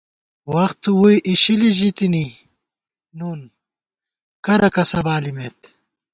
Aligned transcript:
وخت 0.53 0.81
ووئی 0.89 1.17
اِشِلی 1.29 1.71
ژِتِنی 1.77 2.25
نُن، 3.17 3.39
کرہ 4.45 4.69
کسہ 4.75 4.99
بالِمېت 5.05 5.59